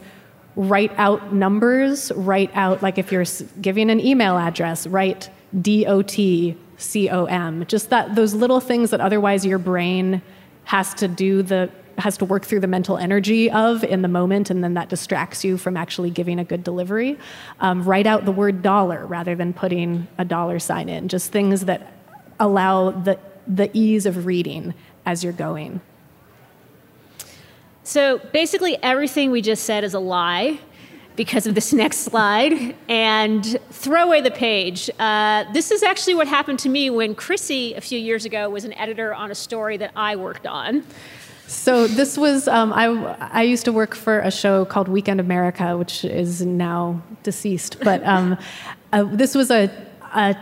[0.55, 2.11] Write out numbers.
[2.13, 3.25] Write out like if you're
[3.61, 5.29] giving an email address, write
[5.61, 7.65] D O T C O M.
[7.67, 10.21] Just that those little things that otherwise your brain
[10.71, 14.49] has to do the has to work through the mental energy of in the moment,
[14.49, 17.19] and then that distracts you from actually giving a good delivery.
[17.59, 21.09] Um, write out the word dollar rather than putting a dollar sign in.
[21.09, 21.91] Just things that
[22.39, 24.73] allow the, the ease of reading
[25.05, 25.81] as you're going.
[27.83, 30.57] So basically, everything we just said is a lie
[31.15, 34.89] because of this next slide and throw away the page.
[34.99, 38.65] Uh, this is actually what happened to me when Krissy, a few years ago, was
[38.65, 40.83] an editor on a story that I worked on.
[41.47, 42.85] So this was um, I.
[43.19, 47.77] I used to work for a show called Weekend America, which is now deceased.
[47.83, 48.37] But um,
[48.93, 49.69] uh, this was a,
[50.15, 50.33] a,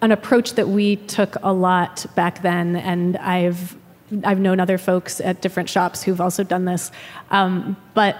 [0.00, 3.76] an approach that we took a lot back then, and I've
[4.24, 6.90] I've known other folks at different shops who've also done this.
[7.30, 8.16] Um, but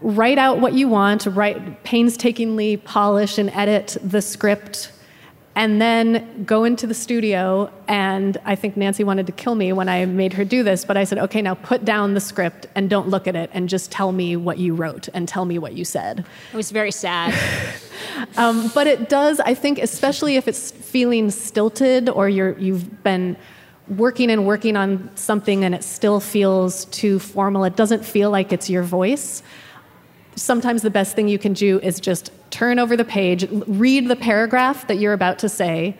[0.00, 1.26] write out what you want.
[1.26, 4.92] Write painstakingly polish and edit the script
[5.56, 9.88] and then go into the studio and i think nancy wanted to kill me when
[9.88, 12.88] i made her do this but i said okay now put down the script and
[12.88, 15.72] don't look at it and just tell me what you wrote and tell me what
[15.72, 17.34] you said it was very sad
[18.36, 23.36] um, but it does i think especially if it's feeling stilted or you're, you've been
[23.88, 28.52] working and working on something and it still feels too formal it doesn't feel like
[28.52, 29.42] it's your voice
[30.36, 34.16] sometimes the best thing you can do is just turn over the page, read the
[34.16, 35.96] paragraph that you're about to say,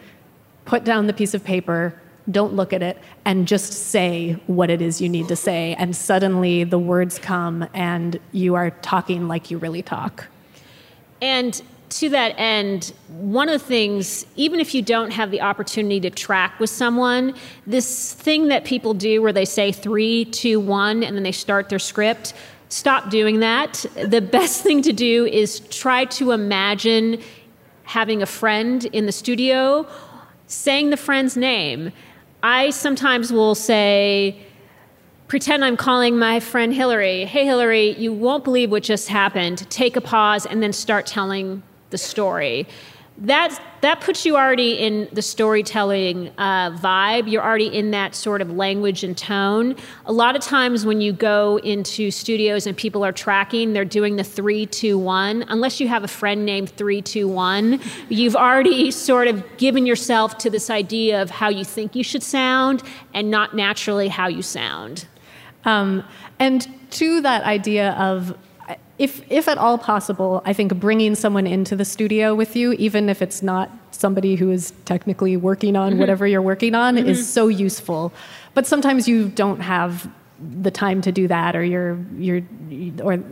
[0.64, 1.98] put down the piece of paper,
[2.30, 5.74] don't look at it, and just say what it is you need to say.
[5.78, 10.26] And suddenly the words come and you are talking like you really talk.
[11.22, 16.00] And to that end, one of the things, even if you don't have the opportunity
[16.00, 17.34] to track with someone,
[17.66, 21.68] this thing that people do where they say three, two, one, and then they start
[21.68, 22.34] their script,
[22.76, 23.86] stop doing that.
[23.94, 27.22] The best thing to do is try to imagine
[27.84, 29.86] having a friend in the studio
[30.46, 31.90] saying the friend's name.
[32.42, 34.38] I sometimes will say,
[35.26, 37.24] pretend I'm calling my friend Hillary.
[37.24, 39.68] Hey, Hillary, you won't believe what just happened.
[39.70, 42.68] Take a pause and then start telling the story.
[43.18, 47.30] That, that puts you already in the storytelling uh, vibe.
[47.30, 49.74] You're already in that sort of language and tone.
[50.04, 54.16] A lot of times when you go into studios and people are tracking, they're doing
[54.16, 55.46] the three, two, one.
[55.48, 60.36] Unless you have a friend named three, two, one, you've already sort of given yourself
[60.38, 62.82] to this idea of how you think you should sound
[63.14, 65.06] and not naturally how you sound.
[65.64, 66.04] Um,
[66.38, 68.36] and to that idea of
[68.98, 73.08] if, if at all possible, I think bringing someone into the studio with you, even
[73.08, 76.00] if it's not somebody who is technically working on mm-hmm.
[76.00, 77.08] whatever you're working on, mm-hmm.
[77.08, 78.12] is so useful.
[78.54, 80.10] But sometimes you don't have
[80.62, 82.42] the time to do that, or you're, you're
[83.02, 83.22] or,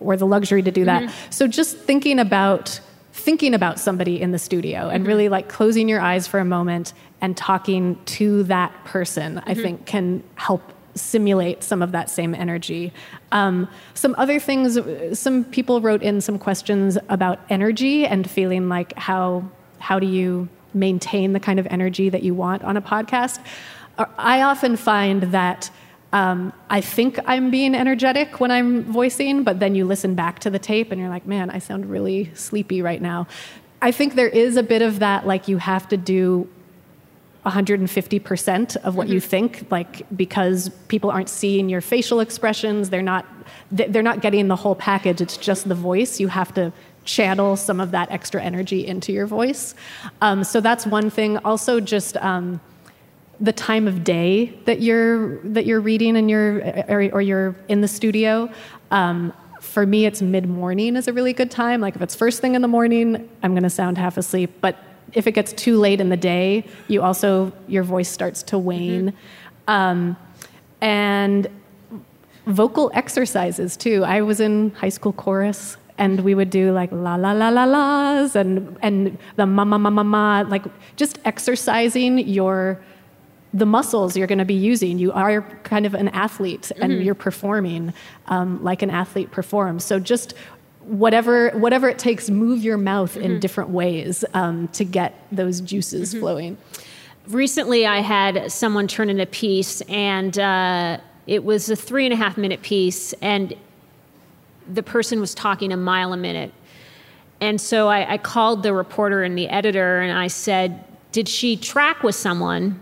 [0.00, 1.02] or the luxury to do that.
[1.02, 1.30] Mm-hmm.
[1.30, 2.80] So just thinking about
[3.12, 5.08] thinking about somebody in the studio and mm-hmm.
[5.08, 9.62] really like closing your eyes for a moment and talking to that person, I mm-hmm.
[9.62, 10.62] think can help
[10.96, 12.92] simulate some of that same energy.
[13.32, 14.78] Um, some other things,
[15.18, 20.48] some people wrote in some questions about energy and feeling like how how do you
[20.74, 23.38] maintain the kind of energy that you want on a podcast.
[23.98, 25.70] Uh, I often find that.
[26.12, 30.50] Um, I think I'm being energetic when I'm voicing, but then you listen back to
[30.50, 33.26] the tape and you're like, man, I sound really sleepy right now.
[33.82, 36.48] I think there is a bit of that, like you have to do
[37.46, 39.14] 150% of what mm-hmm.
[39.14, 43.24] you think like because people aren't seeing your facial expressions they're not
[43.70, 46.72] they're not getting the whole package it's just the voice you have to
[47.06, 49.74] channel some of that extra energy into your voice.
[50.20, 51.38] Um, so that's one thing.
[51.38, 52.60] Also just um,
[53.40, 57.80] the time of day that you're that you're reading and you're or, or you're in
[57.80, 58.50] the studio
[58.90, 61.80] um, for me it's mid-morning is a really good time.
[61.80, 64.76] Like if it's first thing in the morning i'm going to sound half asleep but
[65.12, 69.12] if it gets too late in the day, you also your voice starts to wane.
[69.12, 69.70] Mm-hmm.
[69.70, 70.16] Um,
[70.80, 71.48] and
[72.46, 74.04] vocal exercises too.
[74.04, 77.64] I was in high school chorus and we would do like la la la la
[77.64, 80.64] la's and and the ma ma ma ma ma like
[80.96, 82.80] just exercising your
[83.54, 84.98] the muscles you're going to be using.
[84.98, 87.02] You are kind of an athlete and mm-hmm.
[87.02, 87.94] you're performing
[88.26, 89.82] um, like an athlete performs.
[89.82, 90.34] So just
[90.86, 93.24] whatever whatever it takes, move your mouth mm-hmm.
[93.24, 96.20] in different ways um, to get those juices mm-hmm.
[96.20, 96.58] flowing.
[97.28, 102.12] Recently, I had someone turn in a piece, and uh, it was a three and
[102.12, 103.54] a half minute piece, and
[104.72, 106.52] the person was talking a mile a minute.
[107.40, 111.56] And so I, I called the reporter and the editor, and I said, "Did she
[111.56, 112.80] track with someone?"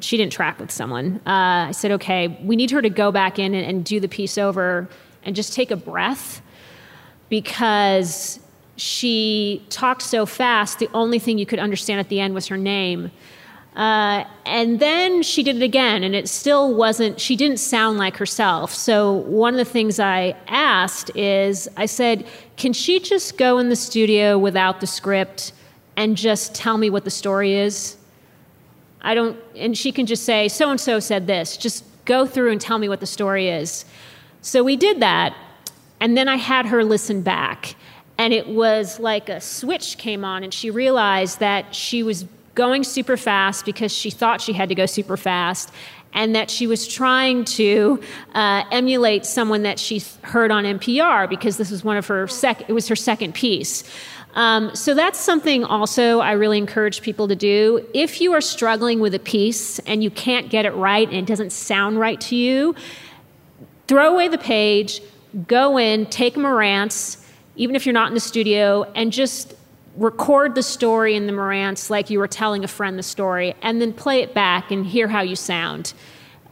[0.00, 1.20] She didn't track with someone.
[1.26, 4.08] Uh, I said, "Okay, we need her to go back in and, and do the
[4.08, 4.88] piece over
[5.22, 6.42] and just take a breath."
[7.30, 8.38] Because
[8.76, 12.58] she talked so fast, the only thing you could understand at the end was her
[12.58, 13.10] name.
[13.76, 18.16] Uh, and then she did it again, and it still wasn't, she didn't sound like
[18.16, 18.74] herself.
[18.74, 23.68] So, one of the things I asked is I said, Can she just go in
[23.68, 25.52] the studio without the script
[25.96, 27.96] and just tell me what the story is?
[29.02, 31.56] I don't, and she can just say, So and so said this.
[31.56, 33.84] Just go through and tell me what the story is.
[34.42, 35.32] So, we did that,
[36.00, 37.76] and then I had her listen back.
[38.18, 42.84] And it was like a switch came on, and she realized that she was going
[42.84, 45.72] super fast because she thought she had to go super fast,
[46.12, 48.02] and that she was trying to
[48.34, 52.68] uh, emulate someone that she heard on NPR because this was one of her sec-
[52.68, 53.84] it was her second piece.
[54.34, 57.86] Um, so that's something also I really encourage people to do.
[57.94, 61.26] If you are struggling with a piece and you can't get it right and it
[61.26, 62.74] doesn't sound right to you,
[63.88, 65.00] throw away the page,
[65.46, 67.24] go in, take Marantz,
[67.56, 69.54] even if you're not in the studio, and just
[69.96, 73.80] record the story in the Marantz like you were telling a friend the story, and
[73.80, 75.92] then play it back and hear how you sound.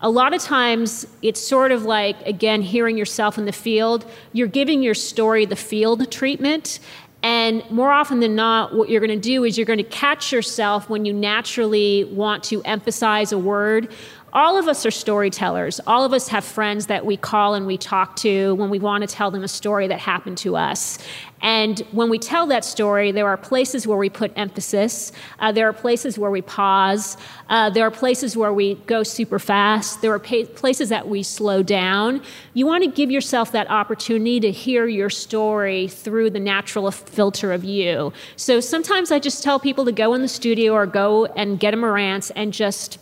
[0.00, 4.08] A lot of times, it's sort of like, again, hearing yourself in the field.
[4.32, 6.78] You're giving your story the field treatment.
[7.22, 10.30] And more often than not, what you're going to do is you're going to catch
[10.30, 13.92] yourself when you naturally want to emphasize a word
[14.32, 15.80] all of us are storytellers.
[15.86, 19.02] All of us have friends that we call and we talk to when we want
[19.02, 20.98] to tell them a story that happened to us.
[21.40, 25.68] And when we tell that story, there are places where we put emphasis, uh, there
[25.68, 27.16] are places where we pause,
[27.48, 31.22] uh, there are places where we go super fast, there are pa- places that we
[31.22, 32.20] slow down.
[32.54, 37.52] You want to give yourself that opportunity to hear your story through the natural filter
[37.52, 38.12] of you.
[38.36, 41.72] So sometimes I just tell people to go in the studio or go and get
[41.72, 42.98] a Marantz and just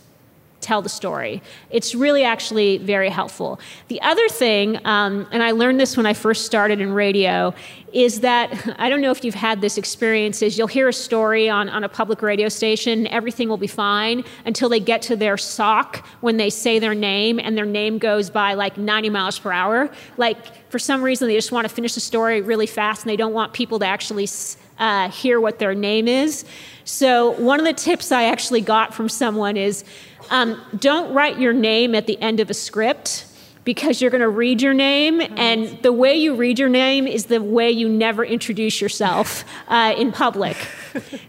[0.61, 1.41] tell the story.
[1.69, 3.59] It's really actually very helpful.
[3.89, 7.53] The other thing, um, and I learned this when I first started in radio,
[7.93, 11.49] is that I don't know if you've had this experience, is you'll hear a story
[11.49, 15.37] on, on a public radio station, everything will be fine until they get to their
[15.37, 19.51] sock when they say their name and their name goes by like 90 miles per
[19.51, 19.89] hour.
[20.17, 20.37] Like
[20.71, 23.33] for some reason they just want to finish the story really fast and they don't
[23.33, 24.27] want people to actually
[24.79, 26.45] uh, hear what their name is.
[26.83, 29.83] So one of the tips I actually got from someone is
[30.29, 33.25] um, don't write your name at the end of a script
[33.63, 37.25] because you're going to read your name, and the way you read your name is
[37.25, 40.55] the way you never introduce yourself uh, in public.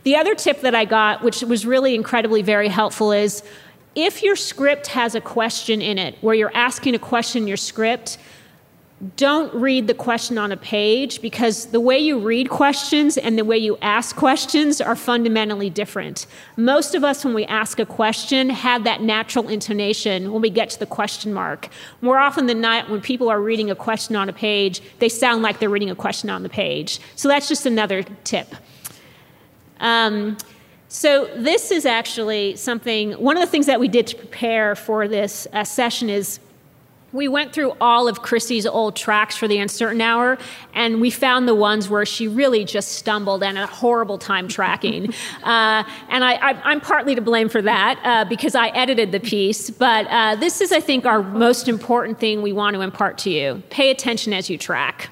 [0.05, 3.43] the other tip that I got, which was really incredibly very helpful, is
[3.97, 7.57] if your script has a question in it, where you're asking a question in your
[7.57, 8.19] script,
[9.17, 13.45] don't read the question on a page because the way you read questions and the
[13.45, 16.27] way you ask questions are fundamentally different.
[16.57, 20.71] Most of us, when we ask a question, have that natural intonation when we get
[20.71, 21.69] to the question mark.
[22.01, 25.43] More often than not, when people are reading a question on a page, they sound
[25.43, 26.99] like they're reading a question on the page.
[27.15, 28.53] So that's just another tip.
[29.79, 30.37] Um,
[30.89, 35.07] so this is actually something, one of the things that we did to prepare for
[35.07, 36.41] this uh, session is
[37.13, 40.39] we went through all of Krissy's old tracks for the uncertain hour,
[40.75, 44.49] and we found the ones where she really just stumbled and had a horrible time
[44.49, 45.13] tracking.
[45.43, 49.71] uh, and I, am partly to blame for that uh, because I edited the piece.
[49.71, 53.31] But uh, this is, I think, our most important thing we want to impart to
[53.31, 53.63] you.
[53.71, 55.11] Pay attention as you track.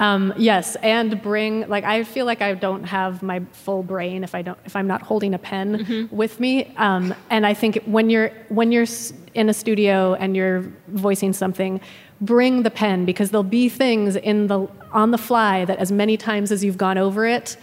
[0.00, 4.34] Um, yes, and bring like I feel like I don't have my full brain if
[4.34, 6.16] I don't if I'm not holding a pen mm-hmm.
[6.16, 6.74] with me.
[6.78, 8.86] Um, and I think when you're when you're
[9.34, 11.80] in a studio and you're voicing something,
[12.20, 16.16] bring the pen because there'll be things in the on the fly that as many
[16.16, 17.56] times as you've gone over it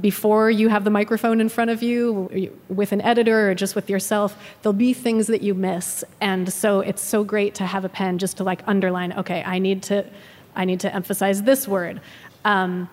[0.00, 3.88] before you have the microphone in front of you with an editor or just with
[3.88, 7.88] yourself there'll be things that you miss and so it's so great to have a
[7.88, 10.04] pen just to like underline okay i need to
[10.56, 12.00] I need to emphasize this word.
[12.44, 12.88] Um,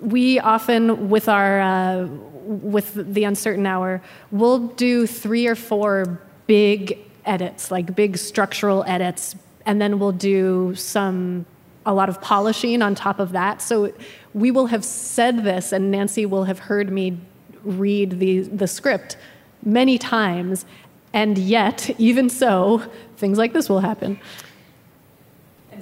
[0.00, 2.06] we often, with our uh,
[2.46, 9.34] with the uncertain hour, we'll do three or four big edits, like big structural edits,
[9.66, 11.46] and then we'll do some
[11.86, 13.60] a lot of polishing on top of that.
[13.60, 13.92] So
[14.32, 17.18] we will have said this, and Nancy will have heard me
[17.62, 19.16] read the the script
[19.64, 20.66] many times,
[21.12, 22.82] and yet, even so,
[23.16, 24.18] things like this will happen.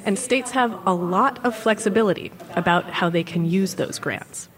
[0.05, 4.49] And states have a lot of flexibility about how they can use those grants.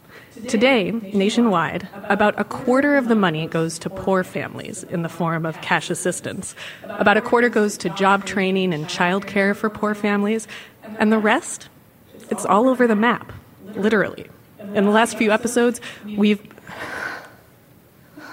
[0.49, 5.47] Today, nationwide, about a quarter of the money goes to poor families in the form
[5.47, 6.57] of cash assistance.
[6.85, 10.49] About a quarter goes to job training and childcare for poor families.
[10.99, 11.69] And the rest?
[12.31, 13.33] It's all over the map,
[13.77, 14.27] literally.
[14.59, 16.43] In the last few episodes, we've.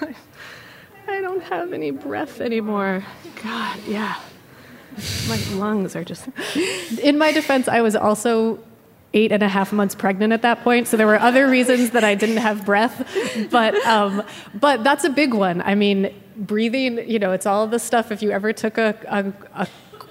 [0.00, 3.04] I don't have any breath anymore.
[3.42, 4.16] God, yeah.
[5.28, 6.28] My lungs are just.
[7.00, 8.58] In my defense, I was also
[9.14, 12.04] eight and a half months pregnant at that point, so there were other reasons that
[12.04, 13.06] I didn't have breath.
[13.50, 14.22] But um,
[14.54, 15.60] but that's a big one.
[15.62, 17.08] I mean, breathing.
[17.08, 18.10] You know, it's all the stuff.
[18.10, 19.68] If you ever took a, a, a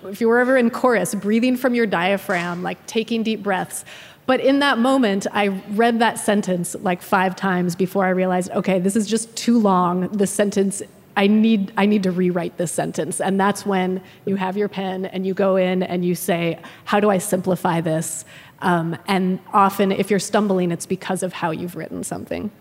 [0.09, 3.85] if you were ever in chorus, breathing from your diaphragm, like taking deep breaths.
[4.27, 8.79] But in that moment, I read that sentence like five times before I realized, okay,
[8.79, 10.07] this is just too long.
[10.09, 10.81] This sentence
[11.17, 13.19] I need, I need to rewrite this sentence.
[13.19, 16.99] And that's when you have your pen and you go in and you say, How
[16.99, 18.23] do I simplify this?
[18.61, 22.51] Um, and often, if you're stumbling, it's because of how you've written something.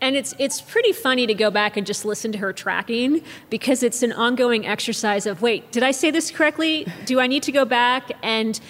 [0.00, 3.82] And it's it's pretty funny to go back and just listen to her tracking because
[3.82, 6.86] it's an ongoing exercise of wait, did I say this correctly?
[7.04, 8.60] Do I need to go back and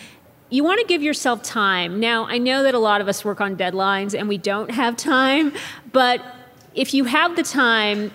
[0.50, 2.00] you want to give yourself time.
[2.00, 4.96] Now, I know that a lot of us work on deadlines and we don't have
[4.96, 5.52] time,
[5.92, 6.22] but
[6.74, 8.10] if you have the time,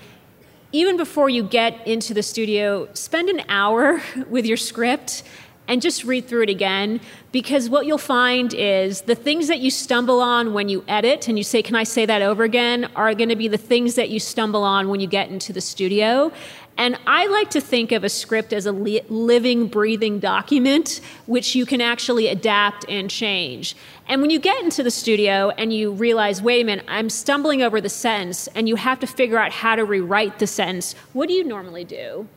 [0.72, 5.24] even before you get into the studio, spend an hour with your script
[5.68, 7.00] and just read through it again
[7.32, 11.38] because what you'll find is the things that you stumble on when you edit and
[11.38, 14.10] you say can i say that over again are going to be the things that
[14.10, 16.32] you stumble on when you get into the studio
[16.78, 21.54] and I like to think of a script as a li- living, breathing document, which
[21.54, 23.76] you can actually adapt and change.
[24.08, 27.62] And when you get into the studio and you realize, wait a minute, I'm stumbling
[27.62, 31.28] over the sentence, and you have to figure out how to rewrite the sentence, what
[31.28, 32.28] do you normally do?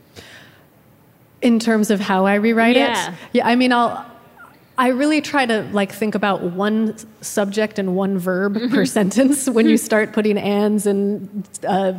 [1.43, 3.11] In terms of how I rewrite yeah.
[3.11, 3.19] it?
[3.33, 4.07] Yeah, I mean, I'll
[4.79, 9.49] I really try to like think about one subject and one verb per sentence.
[9.49, 11.95] When you start putting ands and uh,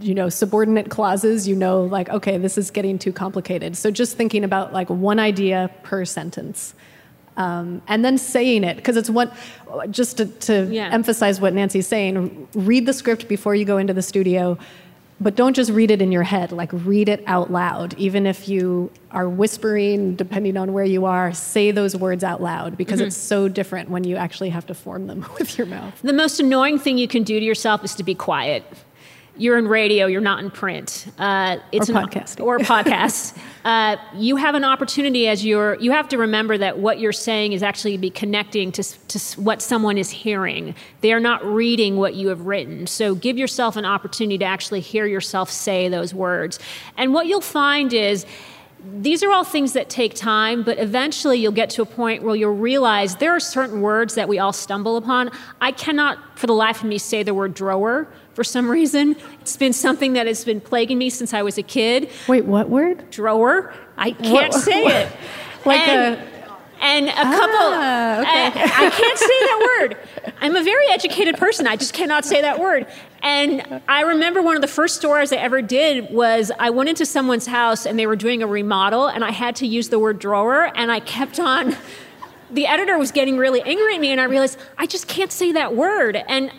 [0.00, 3.76] you know subordinate clauses, you know like okay, this is getting too complicated.
[3.76, 6.74] So just thinking about like one idea per sentence.
[7.36, 9.30] Um, and then saying it because it's one
[9.90, 10.90] just to, to yeah.
[10.92, 14.58] emphasize what nancy's saying read the script before you go into the studio
[15.20, 17.94] but don't just read it in your head, like read it out loud.
[17.98, 22.76] Even if you are whispering, depending on where you are, say those words out loud
[22.76, 23.08] because mm-hmm.
[23.08, 26.00] it's so different when you actually have to form them with your mouth.
[26.02, 28.64] The most annoying thing you can do to yourself is to be quiet
[29.40, 31.06] you're in radio, you're not in print.
[31.18, 32.44] Uh, it's or podcasting.
[32.44, 33.34] Or podcasts.
[33.64, 37.54] uh, you have an opportunity as you're, you have to remember that what you're saying
[37.54, 40.74] is actually be connecting to, to what someone is hearing.
[41.00, 42.86] They are not reading what you have written.
[42.86, 46.58] So give yourself an opportunity to actually hear yourself say those words.
[46.98, 48.26] And what you'll find is,
[48.94, 52.34] these are all things that take time, but eventually you'll get to a point where
[52.34, 55.30] you'll realize there are certain words that we all stumble upon.
[55.60, 58.08] I cannot, for the life of me, say the word drawer
[58.40, 59.16] for some reason.
[59.42, 62.08] It's been something that has been plaguing me since I was a kid.
[62.26, 63.10] Wait, what word?
[63.10, 63.74] Drawer.
[63.98, 65.12] I can't what, say it.
[65.66, 66.52] like and, a.
[66.80, 67.56] And a couple.
[67.58, 68.60] Ah, okay.
[68.62, 70.32] I, I can't say that word.
[70.40, 71.66] I'm a very educated person.
[71.66, 72.86] I just cannot say that word.
[73.22, 77.04] And I remember one of the first stories I ever did was I went into
[77.04, 80.18] someone's house and they were doing a remodel, and I had to use the word
[80.18, 81.76] drawer, and I kept on.
[82.50, 85.52] The editor was getting really angry at me, and I realized I just can't say
[85.52, 86.16] that word.
[86.16, 86.50] And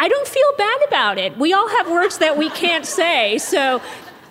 [0.00, 1.36] I don't feel bad about it.
[1.36, 3.38] We all have words that we can't say.
[3.38, 3.82] So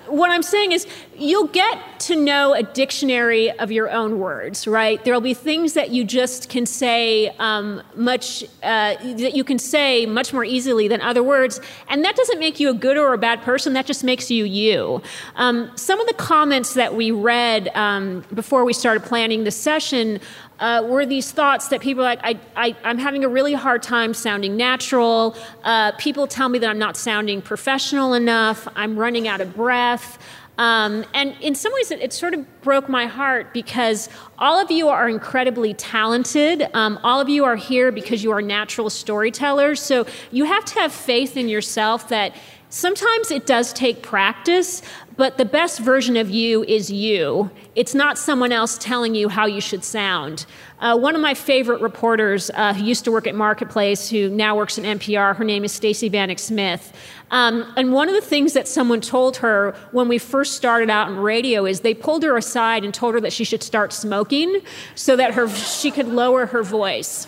[0.07, 0.87] what I'm saying is
[1.17, 5.03] you'll get to know a dictionary of your own words, right?
[5.03, 10.05] There'll be things that you just can say um, much uh, that you can say
[10.05, 11.59] much more easily than other words,
[11.89, 13.73] and that doesn't make you a good or a bad person.
[13.73, 15.01] That just makes you you.
[15.35, 20.19] Um, some of the comments that we read um, before we started planning the session
[20.59, 24.13] uh, were these thoughts that people like, I, I, am having a really hard time
[24.13, 25.35] sounding natural.
[25.63, 28.67] Uh, people tell me that I'm not sounding professional enough.
[28.75, 30.17] I'm running out of breath.
[30.57, 34.71] Um, and in some ways, it, it, sort of broke my heart because all of
[34.71, 36.67] you are incredibly talented.
[36.73, 39.79] Um, all of you are here because you are natural storytellers.
[39.79, 42.35] So you have to have faith in yourself that
[42.69, 44.81] sometimes it does take practice,
[45.15, 47.49] but the best version of you is you.
[47.75, 50.45] It's not someone else telling you how you should sound.
[50.79, 54.55] Uh, one of my favorite reporters uh, who used to work at Marketplace, who now
[54.55, 56.93] works at NPR, her name is Stacey Vanek Smith.
[57.31, 61.09] Um, and one of the things that someone told her when we first started out
[61.09, 64.61] in radio is they pulled her aside and told her that she should start smoking
[64.95, 67.27] so that her, she could lower her voice.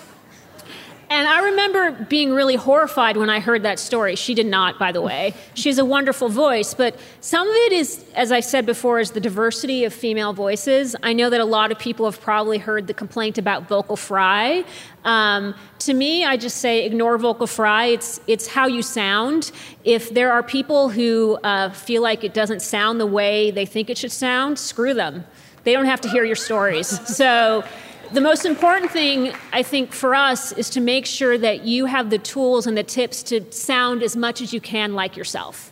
[1.12, 4.16] And I remember being really horrified when I heard that story.
[4.16, 5.34] She did not, by the way.
[5.56, 9.12] She has a wonderful voice, but some of it is, as I said before, is
[9.12, 10.96] the diversity of female voices.
[11.02, 14.64] I know that a lot of people have probably heard the complaint about vocal fry.
[15.04, 17.86] Um, to me, I just say ignore vocal fry.
[17.86, 19.52] It's it's how you sound.
[19.84, 23.90] If there are people who uh, feel like it doesn't sound the way they think
[23.90, 25.26] it should sound, screw them.
[25.64, 26.88] They don't have to hear your stories.
[27.16, 27.64] So
[28.12, 32.10] the most important thing, I think, for us is to make sure that you have
[32.10, 35.72] the tools and the tips to sound as much as you can like yourself.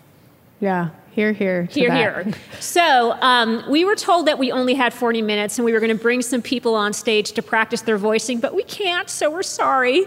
[0.60, 1.64] Yeah, here, here.
[1.64, 2.34] Here, here.
[2.60, 5.96] So, um, we were told that we only had 40 minutes and we were going
[5.96, 9.44] to bring some people on stage to practice their voicing, but we can't, so we're
[9.44, 10.06] sorry.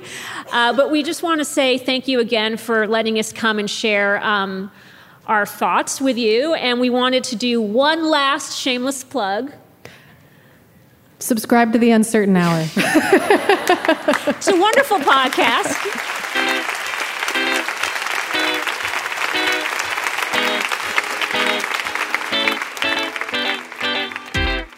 [0.52, 3.70] Uh, but we just want to say thank you again for letting us come and
[3.70, 4.22] share.
[4.22, 4.70] Um,
[5.26, 9.52] our thoughts with you, and we wanted to do one last shameless plug.
[11.20, 12.66] Subscribe to The Uncertain Hour.
[12.76, 15.76] it's a wonderful podcast.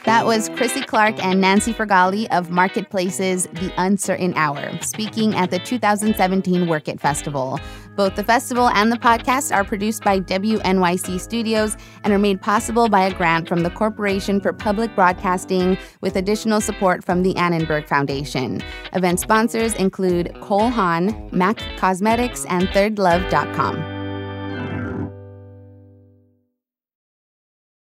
[0.04, 5.60] That was Krissy Clark and Nancy Farghalli of Marketplace's The Uncertain Hour, speaking at the
[5.60, 7.60] 2017 Werk It Festival.
[7.96, 12.88] Both the festival and the podcast are produced by WNYC Studios and are made possible
[12.88, 17.86] by a grant from the Corporation for Public Broadcasting with additional support from the Annenberg
[17.86, 18.62] Foundation.
[18.92, 24.01] Event sponsors include Cole Haan, MAC Cosmetics, and ThirdLove.com.